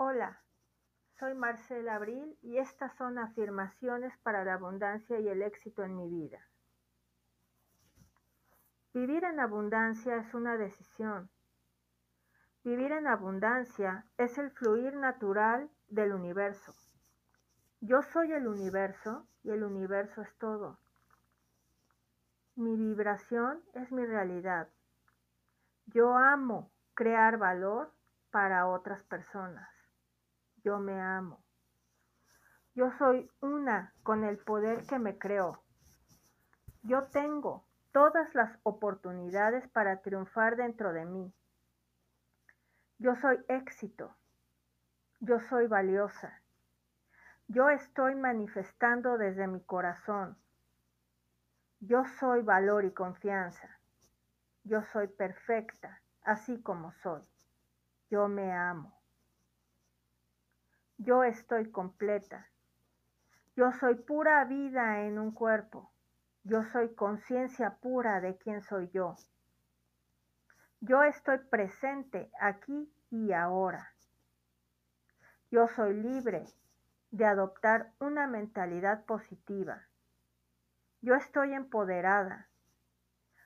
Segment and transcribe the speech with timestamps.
[0.00, 0.40] Hola,
[1.18, 6.08] soy Marcela Abril y estas son afirmaciones para la abundancia y el éxito en mi
[6.08, 6.38] vida.
[8.94, 11.28] Vivir en abundancia es una decisión.
[12.62, 16.72] Vivir en abundancia es el fluir natural del universo.
[17.80, 20.78] Yo soy el universo y el universo es todo.
[22.54, 24.68] Mi vibración es mi realidad.
[25.86, 27.92] Yo amo crear valor
[28.30, 29.77] para otras personas.
[30.68, 31.42] Yo me amo.
[32.74, 35.62] Yo soy una con el poder que me creó.
[36.82, 41.32] Yo tengo todas las oportunidades para triunfar dentro de mí.
[42.98, 44.14] Yo soy éxito.
[45.20, 46.42] Yo soy valiosa.
[47.46, 50.36] Yo estoy manifestando desde mi corazón.
[51.80, 53.80] Yo soy valor y confianza.
[54.64, 57.22] Yo soy perfecta, así como soy.
[58.10, 58.97] Yo me amo.
[61.00, 62.48] Yo estoy completa.
[63.54, 65.92] Yo soy pura vida en un cuerpo.
[66.42, 69.14] Yo soy conciencia pura de quién soy yo.
[70.80, 73.94] Yo estoy presente aquí y ahora.
[75.52, 76.44] Yo soy libre
[77.12, 79.86] de adoptar una mentalidad positiva.
[81.00, 82.48] Yo estoy empoderada.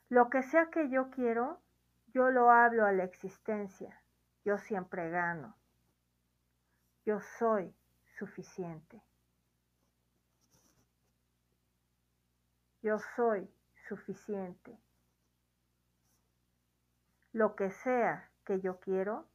[0.09, 1.61] Lo que sea que yo quiero,
[2.09, 4.01] yo lo hablo a la existencia.
[4.43, 5.55] Yo siempre gano.
[7.05, 7.75] Yo soy
[8.19, 9.03] suficiente.
[12.83, 13.49] Yo soy
[13.89, 14.79] suficiente.
[17.33, 19.27] Lo que sea que yo quiero,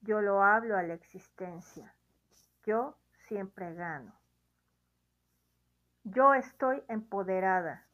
[0.00, 1.94] yo lo hablo a la existencia.
[2.64, 2.96] Yo
[3.28, 4.12] siempre gano.
[6.04, 7.86] Yo estoy empoderada.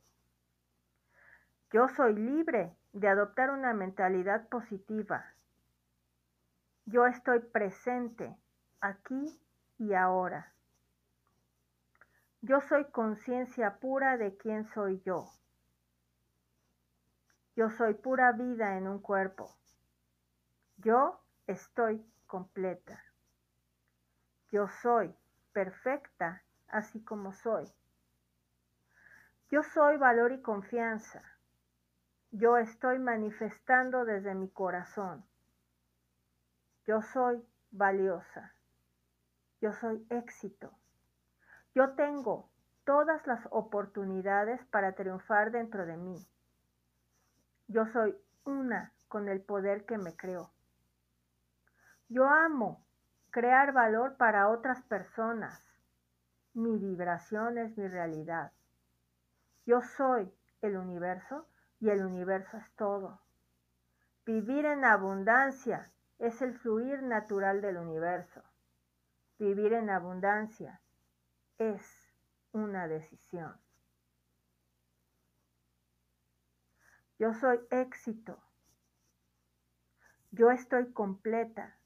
[1.71, 5.25] Yo soy libre de adoptar una mentalidad positiva.
[6.87, 8.37] Yo estoy presente
[8.81, 9.41] aquí
[9.79, 10.53] y ahora.
[12.43, 15.27] Yo soy conciencia pura de quién soy yo.
[17.55, 19.55] Yo soy pura vida en un cuerpo.
[20.79, 23.05] Yo estoy completa.
[24.51, 25.15] Yo soy
[25.53, 27.71] perfecta así como soy.
[29.51, 31.23] Yo soy valor y confianza.
[32.31, 35.25] Yo estoy manifestando desde mi corazón.
[36.87, 38.55] Yo soy valiosa.
[39.61, 40.73] Yo soy éxito.
[41.75, 42.51] Yo tengo
[42.85, 46.27] todas las oportunidades para triunfar dentro de mí.
[47.69, 50.51] Yo soy una con el poder que me creó.
[52.09, 52.85] Yo amo
[53.31, 55.63] crear valor para otras personas.
[56.55, 58.53] Mi vibración es mi realidad.
[59.67, 60.33] Yo soy
[60.63, 61.47] el universo
[61.79, 63.21] y el universo es todo.
[64.25, 68.43] Vivir en abundancia es el fluir natural del universo.
[69.41, 70.83] Vivir en abundancia
[71.57, 71.83] es
[72.53, 73.59] una decisión.
[77.19, 78.39] Yo soy éxito.
[80.31, 81.79] Yo estoy completa.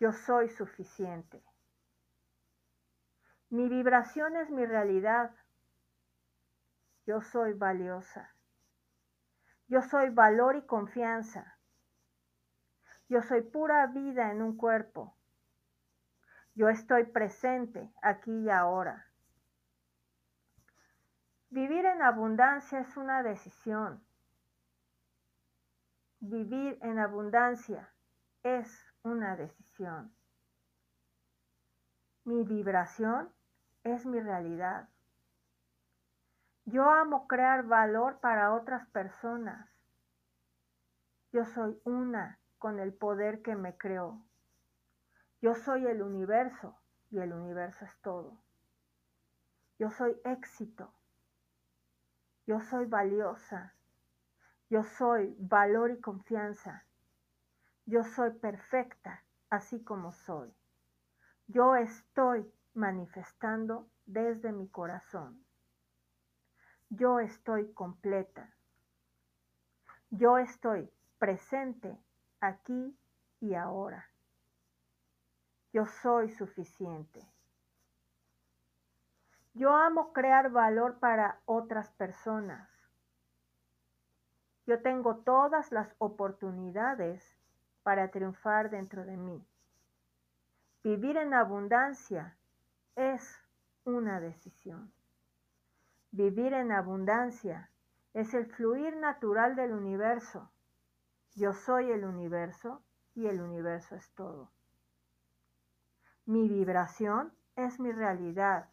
[0.00, 1.42] Yo soy suficiente.
[3.48, 5.34] Mi vibración es mi realidad.
[7.06, 8.34] Yo soy valiosa.
[9.66, 11.53] Yo soy valor y confianza.
[13.08, 15.14] Yo soy pura vida en un cuerpo.
[16.54, 19.06] Yo estoy presente aquí y ahora.
[21.50, 24.04] Vivir en abundancia es una decisión.
[26.20, 27.92] Vivir en abundancia
[28.42, 30.14] es una decisión.
[32.24, 33.32] Mi vibración
[33.82, 34.88] es mi realidad.
[36.64, 39.68] Yo amo crear valor para otras personas.
[41.32, 44.24] Yo soy una con el poder que me creó.
[45.42, 46.74] Yo soy el universo
[47.10, 48.40] y el universo es todo.
[49.78, 50.90] Yo soy éxito.
[52.46, 53.74] Yo soy valiosa.
[54.70, 56.86] Yo soy valor y confianza.
[57.84, 60.50] Yo soy perfecta así como soy.
[61.48, 65.44] Yo estoy manifestando desde mi corazón.
[66.88, 68.54] Yo estoy completa.
[70.08, 72.00] Yo estoy presente
[72.46, 72.96] aquí
[73.40, 74.08] y ahora.
[75.72, 77.20] Yo soy suficiente.
[79.54, 82.68] Yo amo crear valor para otras personas.
[84.66, 87.36] Yo tengo todas las oportunidades
[87.82, 89.46] para triunfar dentro de mí.
[90.82, 92.36] Vivir en abundancia
[92.96, 93.40] es
[93.84, 94.92] una decisión.
[96.10, 97.70] Vivir en abundancia
[98.12, 100.50] es el fluir natural del universo.
[101.34, 102.82] Yo soy el universo
[103.14, 104.52] y el universo es todo.
[106.26, 108.68] Mi vibración es mi realidad.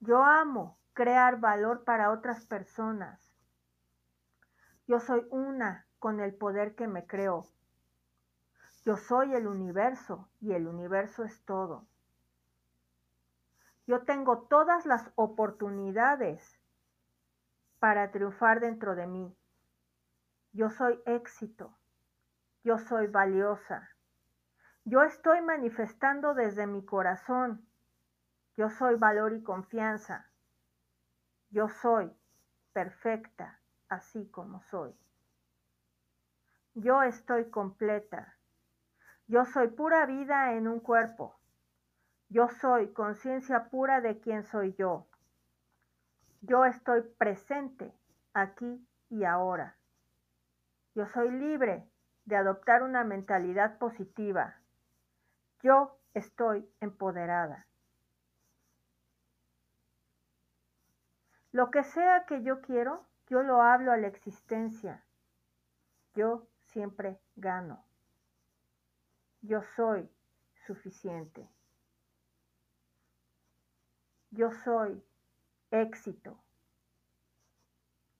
[0.00, 3.20] Yo amo crear valor para otras personas.
[4.86, 7.46] Yo soy una con el poder que me creó.
[8.84, 11.86] Yo soy el universo y el universo es todo.
[13.86, 16.58] Yo tengo todas las oportunidades
[17.78, 19.36] para triunfar dentro de mí.
[20.52, 21.76] Yo soy éxito.
[22.64, 23.88] Yo soy valiosa.
[24.84, 27.66] Yo estoy manifestando desde mi corazón.
[28.56, 30.26] Yo soy valor y confianza.
[31.50, 32.12] Yo soy
[32.72, 34.94] perfecta así como soy.
[36.74, 38.36] Yo estoy completa.
[39.26, 41.38] Yo soy pura vida en un cuerpo.
[42.28, 45.06] Yo soy conciencia pura de quién soy yo.
[46.42, 47.92] Yo estoy presente
[48.32, 49.79] aquí y ahora.
[50.94, 51.88] Yo soy libre
[52.24, 54.56] de adoptar una mentalidad positiva.
[55.62, 57.66] Yo estoy empoderada.
[61.52, 65.04] Lo que sea que yo quiero, yo lo hablo a la existencia.
[66.14, 67.84] Yo siempre gano.
[69.42, 70.08] Yo soy
[70.66, 71.48] suficiente.
[74.30, 75.02] Yo soy
[75.70, 76.38] éxito.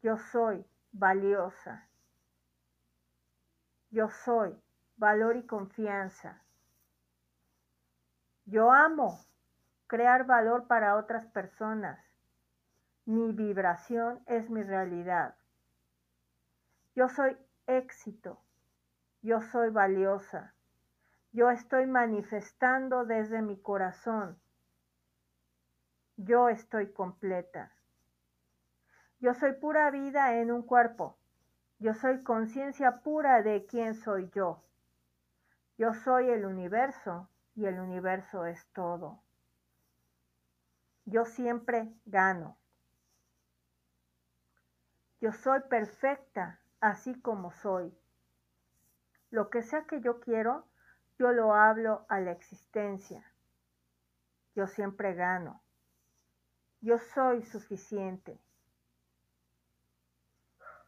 [0.02, 1.89] Yo soy valiosa.
[3.90, 4.56] Yo soy
[4.96, 6.42] valor y confianza.
[8.44, 9.18] Yo amo
[9.88, 11.98] crear valor para otras personas.
[13.04, 15.34] Mi vibración es mi realidad.
[16.94, 18.40] Yo soy éxito.
[19.22, 20.54] Yo soy valiosa.
[21.32, 24.40] Yo estoy manifestando desde mi corazón.
[26.16, 27.72] Yo estoy completa.
[29.18, 31.19] Yo soy pura vida en un cuerpo.
[31.80, 34.62] Yo soy conciencia pura de quién soy yo.
[35.78, 39.22] Yo soy el universo y el universo es todo.
[41.06, 42.58] Yo siempre gano.
[45.22, 47.96] Yo soy perfecta así como soy.
[49.30, 50.66] Lo que sea que yo quiero,
[51.18, 53.24] yo lo hablo a la existencia.
[54.54, 55.62] Yo siempre gano.
[56.82, 58.38] Yo soy suficiente.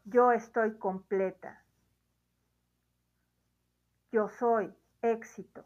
[0.04, 1.62] Yo estoy completa.
[4.10, 5.64] Yo soy éxito.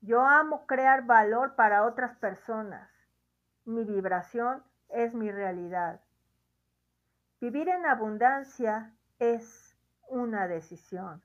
[0.00, 2.90] Yo amo crear valor para otras personas.
[3.64, 6.00] Mi vibración es mi realidad.
[7.40, 9.76] Vivir en abundancia es
[10.08, 11.22] una decisión.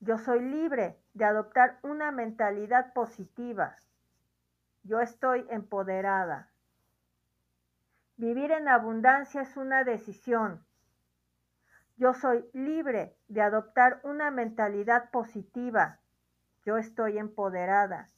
[0.00, 3.76] Yo soy libre de adoptar una mentalidad positiva.
[4.82, 6.50] Yo estoy empoderada.
[8.18, 10.66] Vivir en abundancia es una decisión.
[11.98, 16.00] Yo soy libre de adoptar una mentalidad positiva.
[16.64, 18.08] Yo estoy empoderada.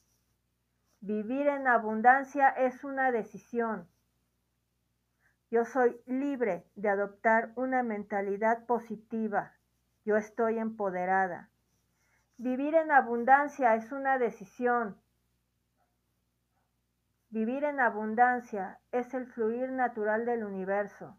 [1.01, 3.87] Vivir en abundancia es una decisión.
[5.51, 9.53] Yo soy libre de adoptar una mentalidad positiva.
[10.03, 11.51] Yo estoy empoderada.
[12.37, 14.99] Vivir en abundancia es una decisión.
[17.31, 21.17] Vivir en abundancia es el fluir natural del universo.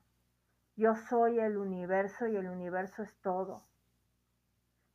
[0.76, 3.64] Yo soy el universo y el universo es todo.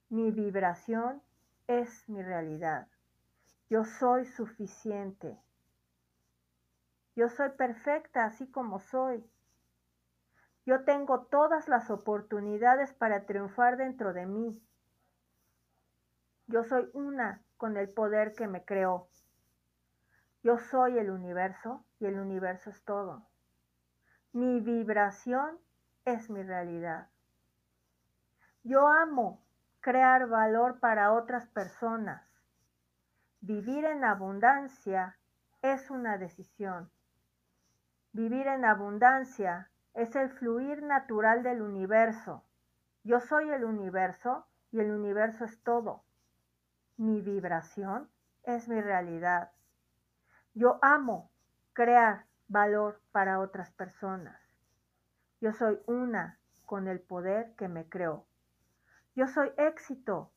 [0.10, 1.24] Mi vibración
[1.66, 2.88] es mi realidad.
[3.68, 5.36] Yo soy suficiente.
[7.16, 9.28] Yo soy perfecta así como soy.
[10.68, 14.62] Yo tengo todas las oportunidades para triunfar dentro de mí.
[16.46, 19.10] Yo soy una con el poder que me creó.
[20.48, 23.28] Yo soy el universo y el universo es todo.
[24.32, 25.60] Mi vibración
[26.06, 27.10] es mi realidad.
[28.64, 29.44] Yo amo
[29.82, 32.24] crear valor para otras personas.
[33.42, 35.18] Vivir en abundancia
[35.62, 36.90] es una decisión.
[38.14, 42.46] Vivir en abundancia es el fluir natural del universo.
[43.04, 46.06] Yo soy el universo y el universo es todo.
[46.96, 48.10] Mi vibración
[48.44, 49.52] es mi realidad.
[50.58, 51.30] Yo amo
[51.74, 54.42] crear valor para otras personas.
[55.40, 58.26] Yo soy una con el poder que me creó.
[59.14, 60.32] Yo soy éxito.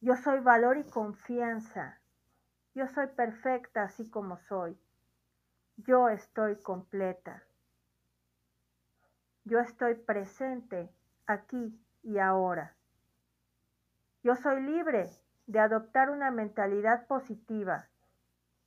[0.00, 1.98] Yo soy valor y confianza.
[2.76, 4.78] Yo soy perfecta así como soy.
[5.78, 7.42] Yo estoy completa.
[9.42, 10.94] Yo estoy presente
[11.26, 12.76] aquí y ahora.
[14.22, 15.10] Yo soy libre
[15.48, 17.88] de adoptar una mentalidad positiva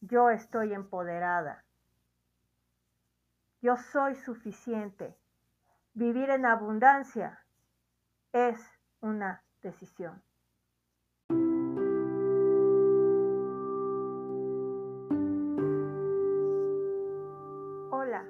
[0.02, 1.64] yo estoy empoderada.
[3.62, 5.16] Yo soy suficiente.
[5.94, 7.38] Vivir en abundancia.
[8.34, 8.60] es
[9.02, 10.24] una decisión.
[17.92, 18.24] Hola,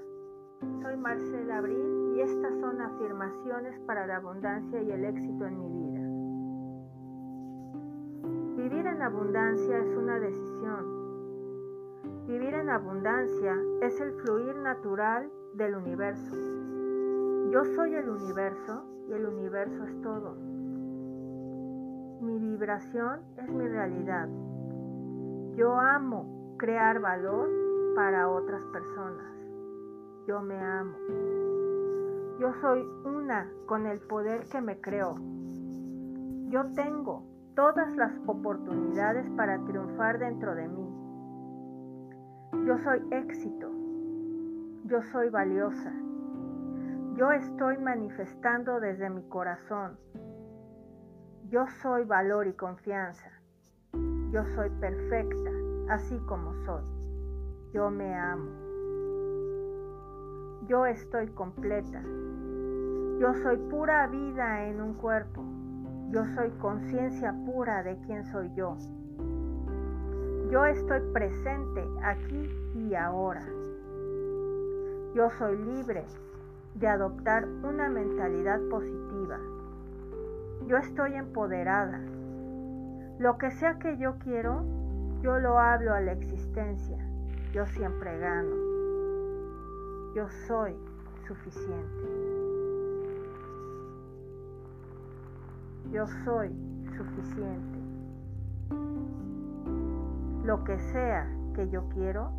[0.81, 5.69] soy Marcela Abril y estas son afirmaciones para la abundancia y el éxito en mi
[5.69, 6.01] vida.
[8.63, 11.00] Vivir en abundancia es una decisión.
[12.31, 16.33] Vivir en abundancia es el fluir natural del universo.
[17.51, 20.35] Yo soy el universo y el universo es todo.
[22.21, 24.29] Mi vibración es mi realidad.
[25.57, 27.49] Yo amo crear valor
[27.95, 29.35] para otras personas.
[30.25, 30.95] Yo me amo.
[32.39, 35.17] Yo soy una con el poder que me creó.
[36.47, 37.25] Yo tengo
[37.57, 40.90] todas las oportunidades para triunfar dentro de mí.
[42.53, 43.71] Yo soy éxito.
[44.85, 45.91] Yo soy valiosa.
[47.15, 49.97] Yo estoy manifestando desde mi corazón.
[51.49, 53.31] Yo soy valor y confianza.
[54.31, 55.49] Yo soy perfecta,
[55.89, 56.83] así como soy.
[57.73, 58.51] Yo me amo.
[60.67, 62.03] Yo estoy completa.
[63.19, 65.41] Yo soy pura vida en un cuerpo.
[66.09, 68.77] Yo soy conciencia pura de quién soy yo.
[70.51, 73.41] Yo estoy presente aquí y ahora.
[75.15, 76.03] Yo soy libre
[76.75, 79.39] de adoptar una mentalidad positiva.
[80.67, 82.01] Yo estoy empoderada.
[83.17, 84.65] Lo que sea que yo quiero,
[85.21, 86.97] yo lo hablo a la existencia.
[87.53, 88.55] Yo siempre gano.
[90.15, 90.75] Yo soy
[91.27, 92.09] suficiente.
[95.93, 96.53] Yo soy
[96.97, 97.80] suficiente.
[100.51, 102.29] Lo que sea que yo quiero,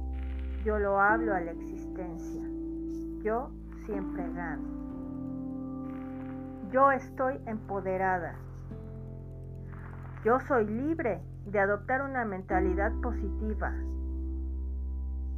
[0.66, 2.42] yo lo hablo a la existencia.
[3.22, 3.48] Yo
[3.86, 4.68] siempre gano.
[6.70, 8.34] Yo estoy empoderada.
[10.26, 13.72] Yo soy libre de adoptar una mentalidad positiva.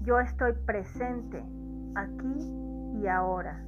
[0.03, 1.45] Yo estoy presente
[1.95, 3.63] aquí y ahora.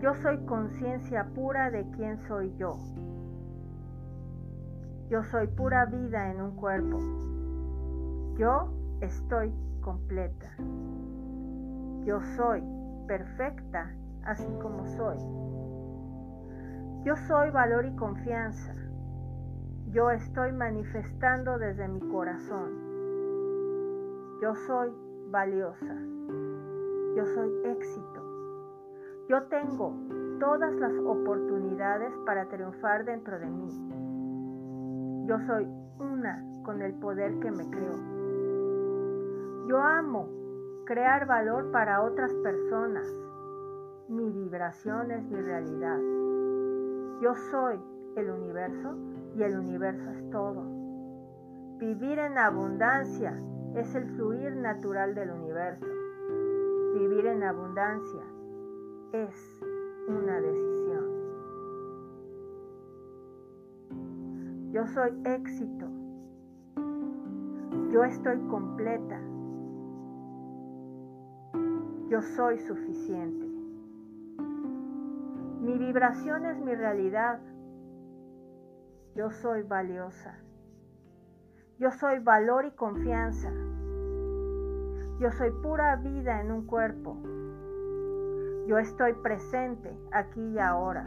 [0.00, 2.72] Yo soy conciencia pura de quién soy yo.
[5.14, 6.98] Yo soy pura vida en un cuerpo.
[8.36, 8.68] Yo
[9.00, 10.50] estoy completa.
[12.04, 12.64] Yo soy
[13.06, 13.94] perfecta
[14.24, 15.18] así como soy.
[17.04, 18.74] Yo soy valor y confianza.
[19.92, 22.72] Yo estoy manifestando desde mi corazón.
[24.42, 24.92] Yo soy
[25.30, 25.94] valiosa.
[27.14, 28.20] Yo soy éxito.
[29.28, 29.94] Yo tengo
[30.40, 33.93] todas las oportunidades para triunfar dentro de mí.
[35.26, 35.66] Yo soy
[35.98, 37.94] una con el poder que me creó.
[39.68, 40.28] Yo amo
[40.84, 43.08] crear valor para otras personas.
[44.08, 45.98] Mi vibración es mi realidad.
[47.22, 47.80] Yo soy
[48.16, 48.96] el universo
[49.34, 50.62] y el universo es todo.
[51.78, 53.34] Vivir en abundancia
[53.74, 55.86] es el fluir natural del universo.
[56.94, 58.22] Vivir en abundancia
[59.12, 59.60] es
[60.06, 60.83] una decisión.
[64.74, 65.86] Yo soy éxito.
[67.92, 69.20] Yo estoy completa.
[72.08, 73.46] Yo soy suficiente.
[75.60, 77.38] Mi vibración es mi realidad.
[79.14, 80.40] Yo soy valiosa.
[81.78, 83.52] Yo soy valor y confianza.
[85.20, 87.16] Yo soy pura vida en un cuerpo.
[88.66, 91.06] Yo estoy presente aquí y ahora.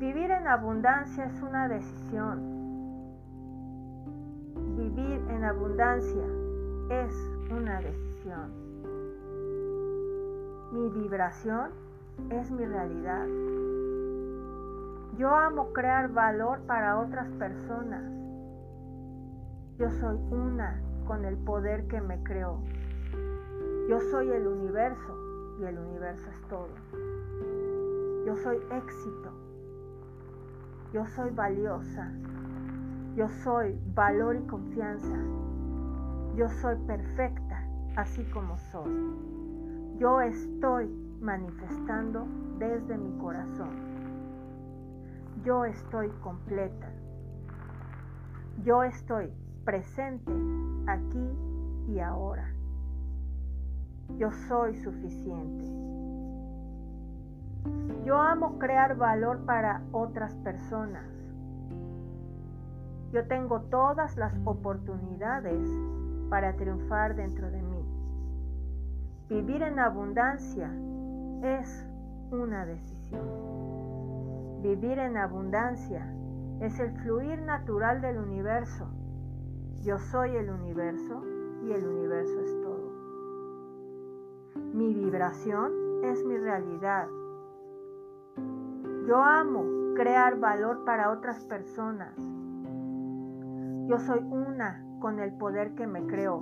[0.00, 2.40] Vivir en abundancia es una decisión.
[4.74, 6.24] Vivir en abundancia
[6.88, 7.14] es
[7.50, 8.50] una decisión.
[10.72, 11.68] Mi vibración
[12.30, 13.26] es mi realidad.
[15.18, 18.02] Yo amo crear valor para otras personas.
[19.76, 22.58] Yo soy una con el poder que me creó.
[23.86, 26.70] Yo soy el universo y el universo es todo.
[28.24, 29.39] Yo soy éxito.
[30.92, 32.10] Yo soy valiosa.
[33.14, 35.16] Yo soy valor y confianza.
[36.34, 37.64] Yo soy perfecta
[37.96, 38.90] así como soy.
[39.98, 40.88] Yo estoy
[41.20, 42.26] manifestando
[42.58, 43.70] desde mi corazón.
[45.44, 46.90] Yo estoy completa.
[48.64, 49.32] Yo estoy
[49.64, 50.32] presente
[50.88, 51.30] aquí
[51.88, 52.52] y ahora.
[54.18, 55.64] Yo soy suficiente.
[58.04, 61.04] Yo amo crear valor para otras personas.
[63.12, 65.68] Yo tengo todas las oportunidades
[66.28, 67.84] para triunfar dentro de mí.
[69.28, 70.70] Vivir en abundancia
[71.42, 71.86] es
[72.30, 74.60] una decisión.
[74.62, 76.06] Vivir en abundancia
[76.60, 78.86] es el fluir natural del universo.
[79.82, 81.22] Yo soy el universo
[81.64, 82.90] y el universo es todo.
[84.74, 85.72] Mi vibración
[86.04, 87.06] es mi realidad.
[89.10, 89.64] Yo amo
[89.96, 92.16] crear valor para otras personas.
[93.88, 96.40] Yo soy una con el poder que me creó.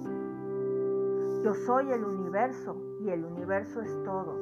[1.43, 4.37] Yo soy el universo y el universo es todo.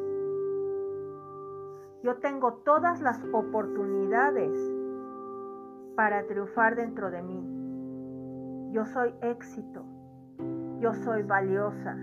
[2.02, 4.58] Yo tengo todas las oportunidades
[5.94, 8.72] para triunfar dentro de mí.
[8.72, 9.84] Yo soy éxito.
[10.80, 11.96] Yo soy valiosa.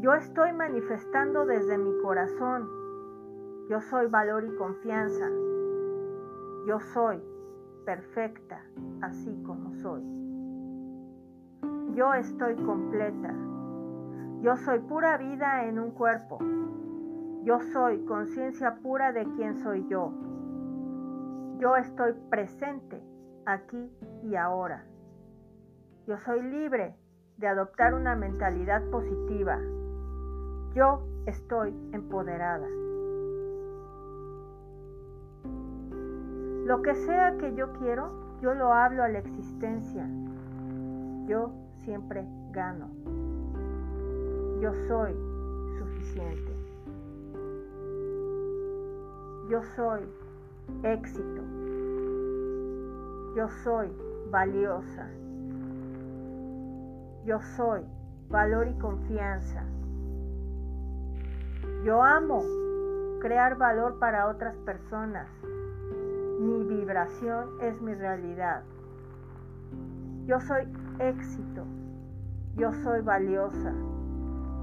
[0.00, 2.81] Yo estoy manifestando desde mi corazón.
[3.68, 5.28] Yo soy valor y confianza.
[6.66, 7.22] Yo soy
[7.84, 8.64] perfecta
[9.02, 10.02] así como soy.
[11.94, 13.34] Yo estoy completa.
[14.40, 16.38] Yo soy pura vida en un cuerpo.
[17.44, 20.12] Yo soy conciencia pura de quién soy yo.
[21.58, 23.00] Yo estoy presente
[23.46, 23.90] aquí
[24.24, 24.84] y ahora.
[26.06, 26.96] Yo soy libre
[27.36, 29.58] de adoptar una mentalidad positiva.
[30.74, 32.81] Yo estoy empoderada.
[36.64, 40.06] Lo que sea que yo quiero, yo lo hablo a la existencia.
[41.26, 41.52] Yo
[41.84, 42.88] siempre gano.
[44.60, 45.12] Yo soy
[45.78, 46.52] suficiente.
[49.50, 50.02] Yo soy
[50.84, 51.42] éxito.
[53.36, 53.92] Yo soy
[54.30, 55.08] valiosa.
[57.24, 57.82] Yo soy
[58.28, 59.64] valor y confianza.
[61.84, 62.42] Yo amo
[63.20, 65.28] crear valor para otras personas.
[66.42, 68.64] Mi vibración es mi realidad.
[70.26, 70.64] Yo soy
[70.98, 71.62] éxito.
[72.56, 73.72] Yo soy valiosa.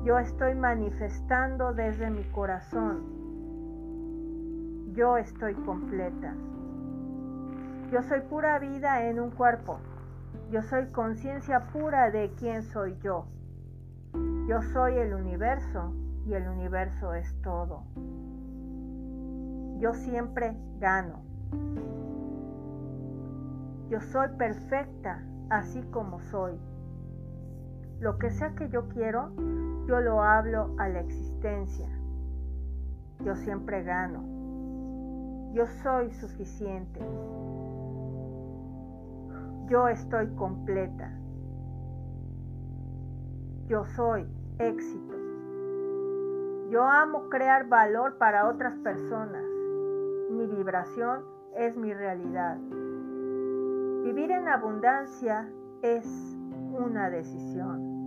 [0.04, 3.06] Yo estoy manifestando desde mi corazón.
[4.94, 6.36] Yo estoy completa.
[7.94, 9.80] Yo soy pura vida en un cuerpo.
[10.52, 13.26] Yo soy conciencia pura de quién soy yo.
[14.50, 15.94] Yo soy el universo
[16.26, 17.84] y el universo es todo.
[19.80, 21.29] Yo siempre gano.
[23.90, 26.60] Yo soy perfecta así como soy.
[28.00, 29.32] Lo que sea que yo quiero,
[29.88, 31.90] yo lo hablo a la existencia.
[33.24, 34.24] Yo siempre gano.
[35.54, 37.00] Yo soy suficiente.
[39.68, 41.12] Yo estoy completa.
[43.68, 44.26] Yo soy
[44.60, 45.16] éxito.
[46.70, 49.44] Yo amo crear valor para otras personas.
[50.30, 52.58] Mi vibración es mi realidad.
[54.04, 56.06] Vivir en abundancia es
[56.72, 58.00] una decisión.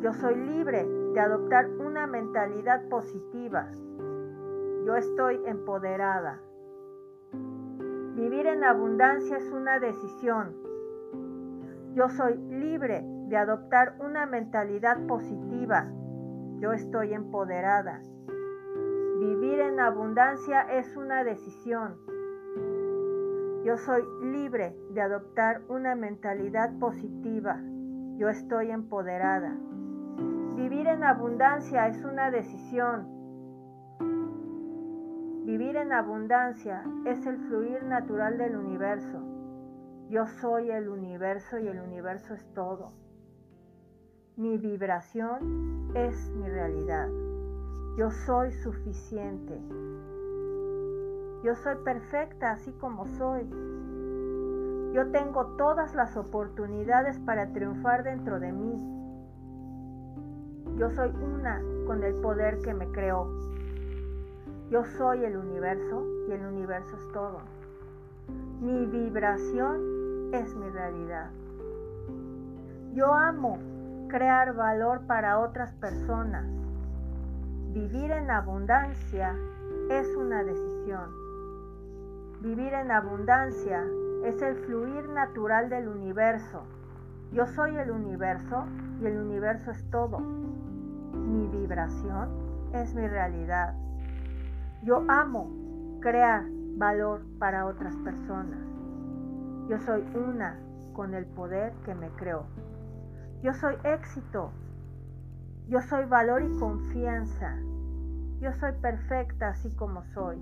[0.00, 3.68] Yo soy libre de adoptar una mentalidad positiva.
[4.86, 6.40] Yo estoy empoderada.
[8.14, 10.56] Vivir en abundancia es una decisión.
[11.94, 15.90] Yo soy libre de adoptar una mentalidad positiva.
[16.58, 18.00] Yo estoy empoderada.
[19.54, 21.94] Vivir en abundancia es una decisión.
[23.64, 27.60] Yo soy libre de adoptar una mentalidad positiva.
[28.16, 29.56] Yo estoy empoderada.
[30.56, 33.06] Vivir en abundancia es una decisión.
[35.46, 39.22] Vivir en abundancia es el fluir natural del universo.
[40.08, 42.88] Yo soy el universo y el universo es todo.
[44.34, 47.06] Mi vibración es mi realidad.
[47.96, 49.60] Yo soy suficiente.
[51.44, 53.48] Yo soy perfecta así como soy.
[54.92, 58.94] Yo tengo todas las oportunidades para triunfar dentro de mí.
[60.76, 63.28] Yo soy una con el poder que me creó.
[64.70, 67.42] Yo soy el universo y el universo es todo.
[68.60, 71.30] Mi vibración es mi realidad.
[72.92, 73.58] Yo amo
[74.08, 76.63] crear valor para otras personas.
[77.74, 79.34] Vivir en abundancia
[79.90, 81.10] es una decisión.
[82.40, 83.84] Vivir en abundancia
[84.24, 86.62] es el fluir natural del universo.
[87.32, 88.64] Yo soy el universo
[89.00, 90.20] y el universo es todo.
[90.20, 92.28] Mi vibración
[92.74, 93.74] es mi realidad.
[94.84, 96.44] Yo amo crear
[96.76, 98.60] valor para otras personas.
[99.68, 100.60] Yo soy una
[100.92, 102.46] con el poder que me creó.
[103.42, 104.52] Yo soy éxito.
[105.66, 107.56] Yo soy valor y confianza.
[108.40, 110.38] Yo soy perfecta así como soy.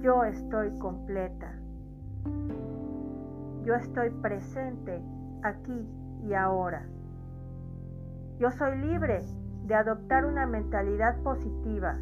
[0.00, 1.52] Yo estoy completa.
[3.64, 5.02] Yo estoy presente
[5.42, 5.88] aquí
[6.22, 6.86] y ahora.
[8.38, 9.22] Yo soy libre
[9.64, 11.98] de adoptar una mentalidad positiva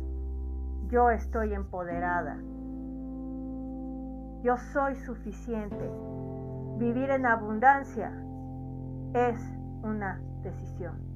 [0.88, 2.37] Yo estoy empoderada.
[4.42, 5.90] Yo soy suficiente.
[6.77, 8.12] Vivir en abundancia
[9.14, 9.40] es
[9.83, 11.12] una decisión.